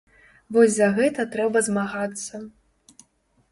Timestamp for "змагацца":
1.69-2.43